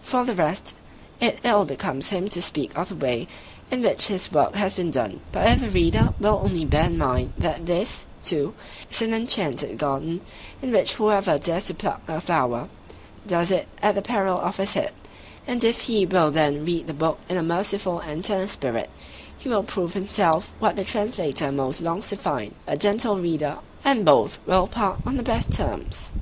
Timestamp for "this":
7.66-8.06